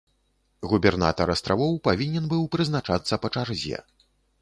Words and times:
Губернатар 0.71 1.33
астравоў 1.35 1.77
павінен 1.89 2.25
быў 2.35 2.43
прызначацца 2.57 3.23
па 3.27 3.37
чарзе. 3.37 3.77